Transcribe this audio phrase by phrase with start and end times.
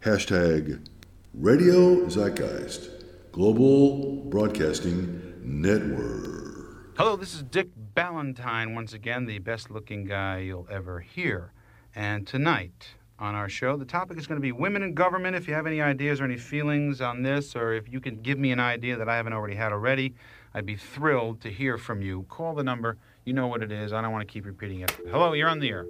[0.00, 0.88] Hashtag
[1.34, 2.88] Radio Zeitgeist,
[3.32, 6.94] Global Broadcasting Network.
[6.96, 11.52] Hello, this is Dick Ballantyne once again, the best looking guy you'll ever hear.
[11.94, 15.36] And tonight on our show, the topic is going to be women in government.
[15.36, 18.38] If you have any ideas or any feelings on this, or if you can give
[18.38, 20.14] me an idea that I haven't already had already,
[20.54, 22.24] I'd be thrilled to hear from you.
[22.30, 22.96] Call the number.
[23.26, 23.92] You know what it is.
[23.92, 24.92] I don't want to keep repeating it.
[25.10, 25.84] Hello, you're on the air.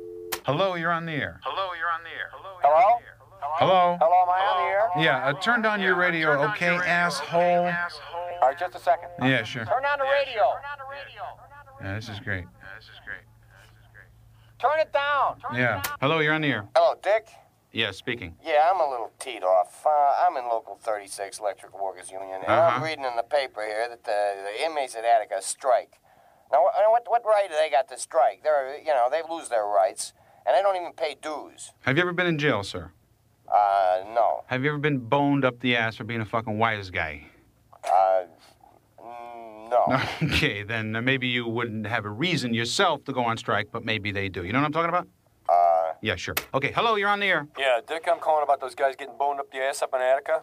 [0.44, 1.38] Hello, you're on the air.
[1.44, 2.30] Hello, you're on the air.
[2.32, 2.58] Hello?
[2.60, 3.19] you're Hello?
[3.60, 4.56] Hello, am I on
[4.96, 5.04] the air?
[5.04, 7.66] Yeah, uh, turn down your radio, okay, asshole?
[7.66, 9.10] All right, just a second.
[9.20, 9.66] Yeah, sure.
[9.66, 10.54] Turn down the radio.
[10.54, 11.22] Turn down the radio.
[11.82, 12.44] Yeah, this is great.
[12.44, 13.20] Yeah, this is great.
[14.58, 15.40] Turn it down.
[15.54, 15.82] Yeah.
[16.00, 16.68] Hello, you're on the air.
[16.74, 17.28] Hello, Dick.
[17.72, 18.34] Yeah, speaking.
[18.42, 19.84] Yeah, I'm a little teed off.
[19.84, 19.90] Uh,
[20.26, 22.76] I'm in Local 36 Electrical Workers Union, and Uh-huh.
[22.76, 26.00] I'm reading in the paper here that the, the inmates at Attica strike.
[26.50, 28.42] Now, what, what, what right do they got to strike?
[28.42, 30.14] They're, you know, they lose their rights,
[30.46, 31.72] and they don't even pay dues.
[31.82, 32.92] Have you ever been in jail, sir?
[33.52, 34.44] Uh, no.
[34.46, 37.24] Have you ever been boned up the ass for being a fucking wise guy?
[37.84, 38.22] Uh,
[39.70, 40.00] no.
[40.22, 44.10] Okay, then maybe you wouldn't have a reason yourself to go on strike, but maybe
[44.12, 44.44] they do.
[44.44, 45.08] You know what I'm talking about?
[45.48, 46.34] Uh, Yeah, sure.
[46.54, 47.46] Okay, hello, you're on the air.
[47.58, 50.42] Yeah, Dick, I'm calling about those guys getting boned up the ass up in Attica.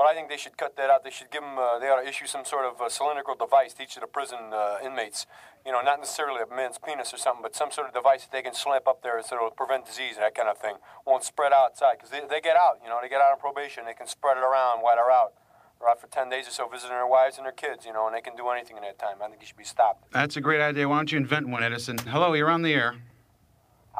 [0.00, 1.04] Well, I think they should cut that out.
[1.04, 3.74] They should give them, uh, they ought to issue some sort of uh, cylindrical device
[3.74, 5.26] to each of the prison uh, inmates.
[5.66, 8.32] You know, not necessarily a man's penis or something, but some sort of device that
[8.32, 10.76] they can slamp up there so it'll prevent disease and that kind of thing.
[11.04, 13.84] Won't spread outside, because they, they get out, you know, they get out on probation.
[13.84, 15.34] They can spread it around while they're out.
[15.78, 18.06] They're out for 10 days or so visiting their wives and their kids, you know,
[18.06, 19.16] and they can do anything in that time.
[19.22, 20.10] I think it should be stopped.
[20.12, 20.88] That's a great idea.
[20.88, 21.98] Why don't you invent one, Edison?
[22.08, 22.96] Hello, you're on the air.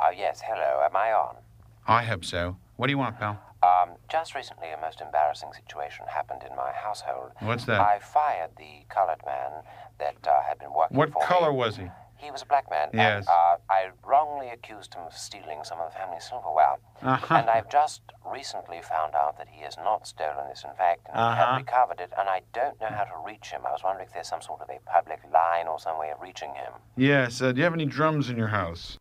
[0.03, 0.81] Oh, yes, hello.
[0.83, 1.37] Am I on?
[1.87, 2.57] I hope so.
[2.77, 3.50] What do you want, pal?
[4.11, 7.31] Just recently, a most embarrassing situation happened in my household.
[7.41, 7.81] What's that?
[7.81, 9.63] I fired the colored man
[9.99, 11.57] that uh, had been working What for color me.
[11.59, 11.89] was he?
[12.17, 12.91] He was a black man.
[12.93, 13.21] Yes.
[13.21, 16.77] And, uh, I wrongly accused him of stealing some of the family silverware.
[17.03, 17.35] Uh-huh.
[17.35, 21.17] And I've just recently found out that he has not stolen this, in fact, and
[21.17, 21.47] he Uh-huh.
[21.53, 23.63] had recovered it, and I don't know how to reach him.
[23.65, 26.21] I was wondering if there's some sort of a public line or some way of
[26.21, 26.73] reaching him.
[26.97, 27.41] Yes.
[27.41, 28.99] Uh, do you have any drums in your house?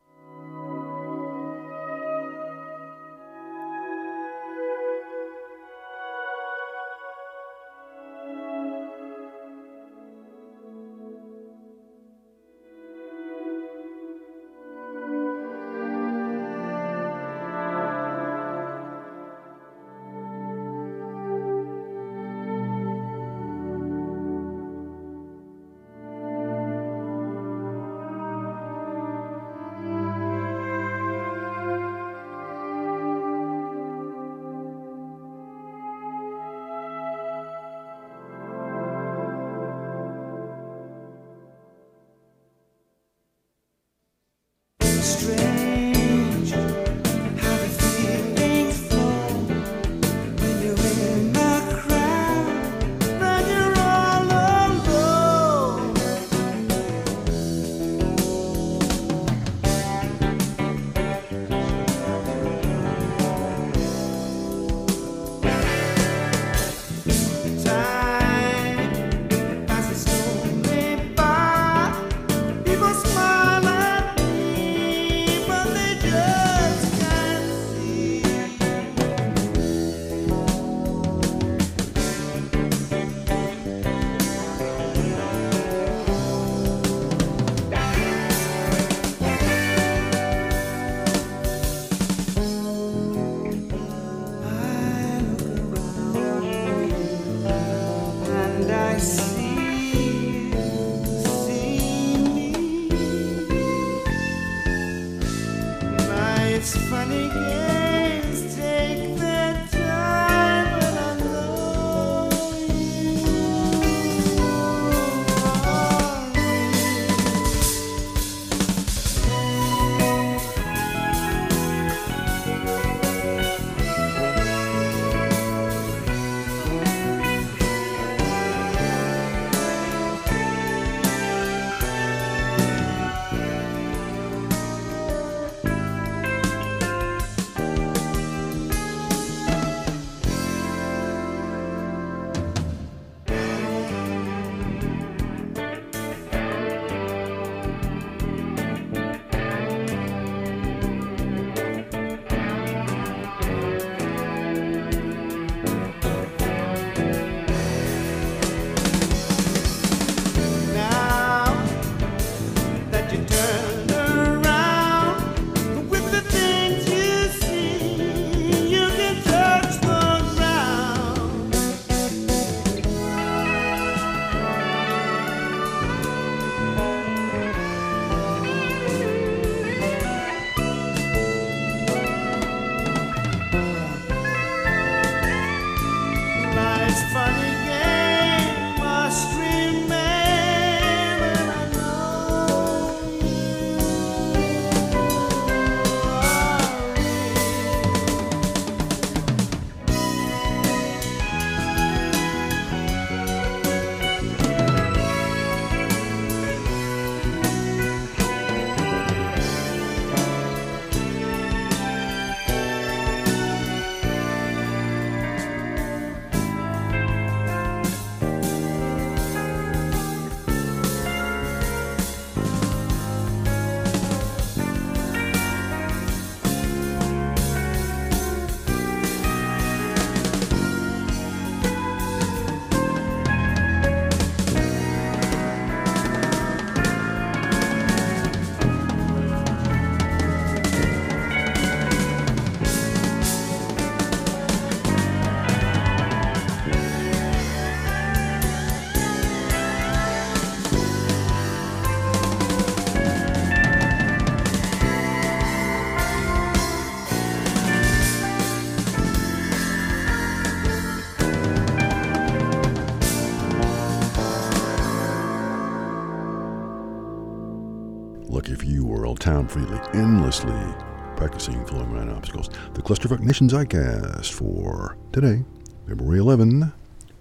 [269.20, 270.74] Time freely, endlessly,
[271.16, 272.50] practicing flowing around obstacles.
[272.74, 275.44] The Clusterfuck Nation Zeitcast for today,
[275.88, 276.72] February 11,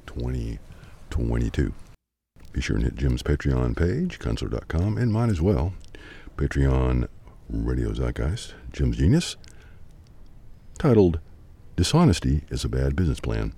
[0.07, 1.75] 2022.
[2.53, 5.75] Be sure and hit Jim's Patreon page, kunstler.com, and mine as well.
[6.37, 7.09] Patreon
[7.51, 9.37] Radio Zeitgeist, Jim's Genius,
[10.79, 11.21] titled
[11.77, 13.53] Dishonesty is a Bad Business Plan.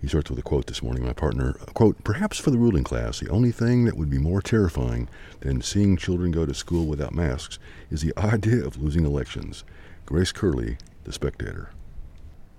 [0.00, 1.54] He starts with a quote this morning, my partner.
[1.74, 5.08] Quote, perhaps for the ruling class, the only thing that would be more terrifying
[5.40, 7.58] than seeing children go to school without masks
[7.90, 9.64] is the idea of losing elections.
[10.04, 11.70] Grace Curley, The Spectator.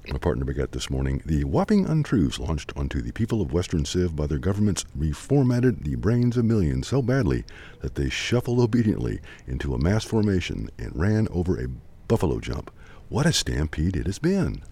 [0.09, 4.15] My partner begat this morning the whopping untruths launched onto the people of Western Civ
[4.15, 7.43] by their governments reformatted the brains of millions so badly
[7.81, 11.67] that they shuffled obediently into a mass formation and ran over a
[12.07, 12.71] buffalo jump.
[13.09, 14.63] What a stampede it has been!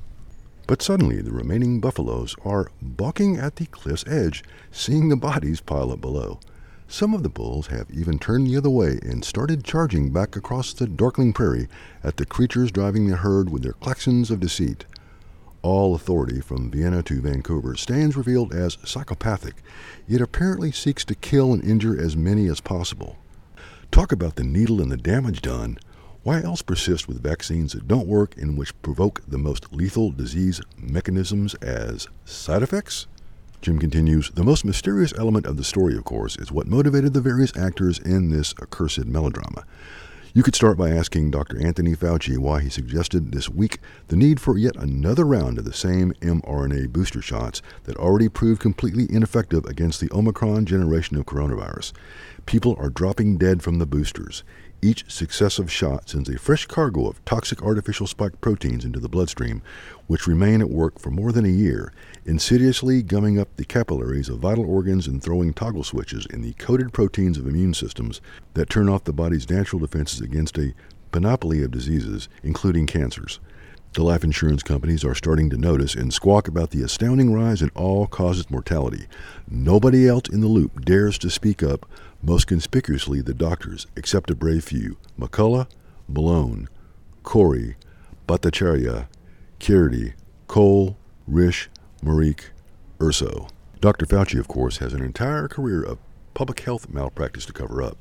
[0.67, 5.91] But suddenly the remaining buffaloes are balking at the cliff's edge, seeing the bodies pile
[5.91, 6.39] up below.
[6.87, 10.73] Some of the bulls have even turned the other way and started charging back across
[10.73, 11.67] the darkling prairie
[12.03, 14.85] at the creatures driving the herd with their claxons of deceit.
[15.61, 19.55] All authority from Vienna to Vancouver stands revealed as psychopathic,
[20.07, 23.17] yet apparently seeks to kill and injure as many as possible.
[23.91, 25.79] Talk about the needle and the damage done.
[26.25, 30.59] Why else persist with vaccines that don't work and which provoke the most lethal disease
[30.75, 33.05] mechanisms as side effects?
[33.61, 37.21] Jim continues The most mysterious element of the story, of course, is what motivated the
[37.21, 39.65] various actors in this accursed melodrama.
[40.33, 41.63] You could start by asking Dr.
[41.65, 43.77] Anthony Fauci why he suggested this week
[44.07, 48.59] the need for yet another round of the same mRNA booster shots that already proved
[48.59, 51.93] completely ineffective against the Omicron generation of coronavirus.
[52.47, 54.43] People are dropping dead from the boosters.
[54.81, 59.61] Each successive shot sends a fresh cargo of toxic artificial spike proteins into the bloodstream,
[60.07, 61.91] which remain at work for more than a year,
[62.25, 66.93] insidiously gumming up the capillaries of vital organs and throwing toggle switches in the coded
[66.93, 68.21] proteins of immune systems
[68.53, 70.73] that turn off the body's natural defenses against a
[71.11, 73.39] panoply of diseases, including cancers.
[73.95, 77.69] The life insurance companies are starting to notice and squawk about the astounding rise in
[77.75, 79.07] all causes mortality.
[79.49, 81.89] Nobody else in the loop dares to speak up,
[82.21, 85.69] most conspicuously the doctors, except a brave few McCullough,
[86.09, 86.67] Malone,
[87.23, 87.77] Kory,
[88.27, 89.07] Bhattacharya,
[89.59, 90.11] Kennedy,
[90.47, 91.69] Cole, Risch,
[92.03, 92.51] Marik,
[93.01, 93.47] Urso.
[93.79, 94.05] Dr.
[94.05, 95.99] Fauci, of course, has an entire career of
[96.33, 97.97] public health malpractice to cover up.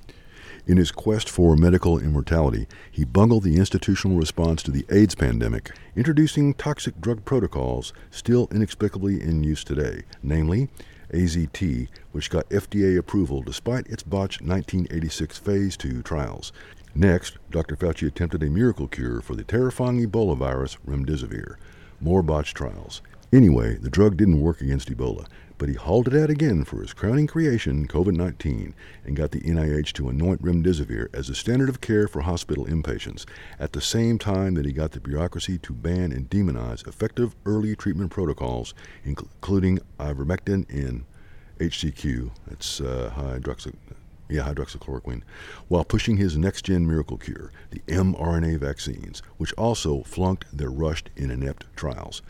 [0.66, 5.73] In his quest for medical immortality, he bungled the institutional response to the AIDS pandemic,
[5.94, 10.71] introducing toxic drug protocols still inexplicably in use today, namely
[11.12, 16.50] AZT, which got FDA approval despite its botched 1986 phase 2 trials.
[16.94, 17.76] Next, Dr.
[17.76, 21.56] Fauci attempted a miracle cure for the terrifying Ebola virus, remdesivir.
[22.00, 23.02] More botched trials.
[23.33, 25.26] Anyway, the drug didn't work against Ebola,
[25.59, 29.40] but he hauled it out again for his crowning creation, COVID 19, and got the
[29.40, 33.25] NIH to anoint remdesivir as the standard of care for hospital inpatients,
[33.59, 37.75] at the same time that he got the bureaucracy to ban and demonize effective early
[37.75, 41.04] treatment protocols, including ivermectin and
[41.59, 43.75] HCQ, that's uh, hydroxy,
[44.28, 45.23] yeah, hydroxychloroquine,
[45.69, 51.11] while pushing his next gen miracle cure, the mRNA vaccines, which also flunked their rushed
[51.16, 52.23] and inept trials.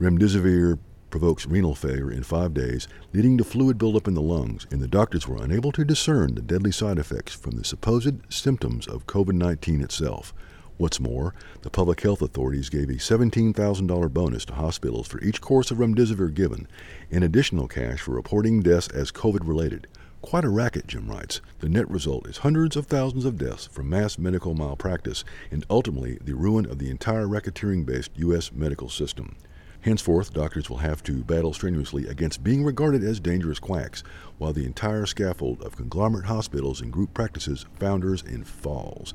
[0.00, 0.78] Remdesivir
[1.10, 4.88] provokes renal failure in five days, leading to fluid buildup in the lungs, and the
[4.88, 9.34] doctors were unable to discern the deadly side effects from the supposed symptoms of COVID
[9.34, 10.32] 19 itself.
[10.78, 15.70] What's more, the public health authorities gave a $17,000 bonus to hospitals for each course
[15.70, 16.66] of remdesivir given,
[17.10, 19.86] and additional cash for reporting deaths as COVID related.
[20.22, 21.42] Quite a racket, Jim writes.
[21.58, 26.16] The net result is hundreds of thousands of deaths from mass medical malpractice, and ultimately
[26.24, 28.50] the ruin of the entire racketeering based U.S.
[28.50, 29.36] medical system.
[29.82, 34.02] Henceforth, doctors will have to battle strenuously against being regarded as dangerous quacks,
[34.36, 39.14] while the entire scaffold of conglomerate hospitals and group practices founders and falls.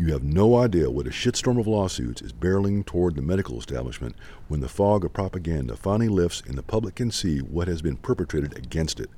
[0.00, 4.16] You have no idea what a shitstorm of lawsuits is barreling toward the medical establishment
[4.48, 7.96] when the fog of propaganda finally lifts and the public can see what has been
[7.96, 9.10] perpetrated against it.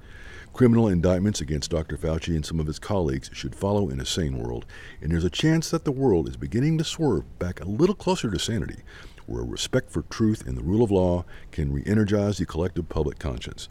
[0.52, 1.96] Criminal indictments against Dr.
[1.96, 4.66] Fauci and some of his colleagues should follow in a sane world,
[5.00, 8.30] and there's a chance that the world is beginning to swerve back a little closer
[8.30, 8.82] to sanity
[9.26, 13.19] where respect for truth and the rule of law can re energize the collective public
[13.19, 13.69] conscience.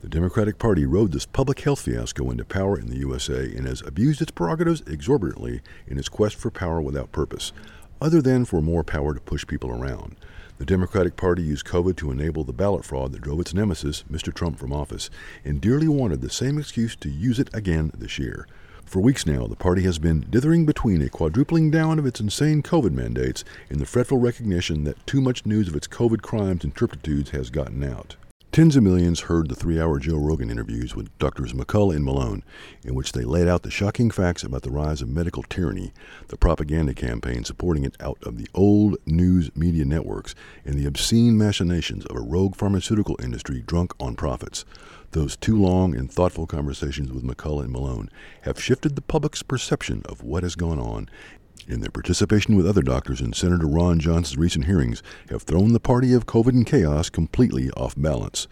[0.00, 3.80] The Democratic Party rode this public health fiasco into power in the USA and has
[3.80, 7.52] abused its prerogatives exorbitantly in its quest for power without purpose,
[8.02, 10.16] other than for more power to push people around.
[10.58, 14.32] The Democratic Party used COVID to enable the ballot fraud that drove its nemesis, Mr.
[14.32, 15.10] Trump, from office,
[15.44, 18.46] and dearly wanted the same excuse to use it again this year.
[18.84, 22.62] For weeks now, the party has been dithering between a quadrupling down of its insane
[22.62, 26.74] COVID mandates and the fretful recognition that too much news of its COVID crimes and
[26.74, 28.16] turpitudes has gotten out.
[28.54, 31.54] Tens of millions heard the three hour Joe Rogan interviews with Drs.
[31.54, 32.44] McCullough and Malone,
[32.84, 35.92] in which they laid out the shocking facts about the rise of medical tyranny,
[36.28, 41.36] the propaganda campaign supporting it out of the old news media networks, and the obscene
[41.36, 44.64] machinations of a rogue pharmaceutical industry drunk on profits.
[45.10, 48.08] Those two long and thoughtful conversations with McCullough and Malone
[48.42, 51.08] have shifted the public's perception of what has gone on
[51.68, 55.80] and their participation with other doctors in Senator Ron Johnson's recent hearings have thrown the
[55.80, 58.46] party of COVID and chaos completely off balance.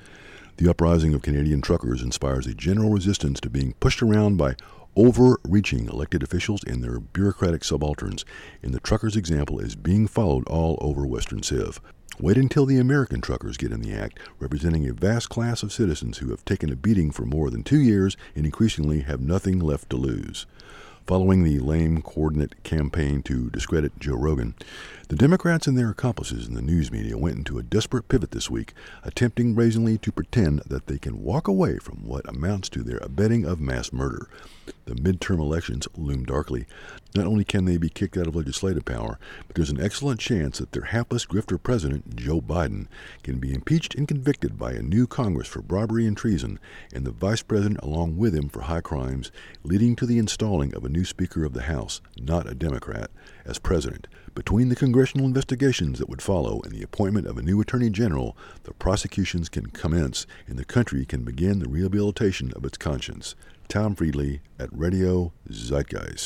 [0.57, 4.57] The uprising of Canadian truckers inspires a general resistance to being pushed around by
[4.97, 8.25] overreaching elected officials and their bureaucratic subalterns,
[8.63, 11.81] and the truckers' example is being followed all over Western Civ.
[12.21, 16.19] Wait until the American truckers get in the act, representing a vast class of citizens
[16.19, 19.89] who have taken a beating for more than two years and increasingly have nothing left
[19.89, 20.47] to lose.
[21.07, 24.55] Following the lame coordinate campaign to discredit Joe Rogan,
[25.12, 28.49] the Democrats and their accomplices in the news media went into a desperate pivot this
[28.49, 28.73] week,
[29.04, 33.45] attempting brazenly to pretend that they can walk away from what amounts to their abetting
[33.45, 34.26] of mass murder.
[34.87, 36.64] The midterm elections loom darkly.
[37.14, 40.57] Not only can they be kicked out of legislative power, but there's an excellent chance
[40.57, 42.87] that their hapless grifter president, Joe Biden,
[43.23, 46.59] can be impeached and convicted by a new Congress for bribery and treason,
[46.90, 49.31] and the vice president along with him for high crimes,
[49.62, 53.11] leading to the installing of a new Speaker of the House, not a Democrat,
[53.45, 54.09] as president.
[54.35, 58.35] Between the congressional investigations that would follow and the appointment of a new Attorney General,
[58.62, 63.35] the prosecutions can commence and the country can begin the rehabilitation of its conscience.
[63.69, 66.21] Tom Friedley at Radio Zeitgeist.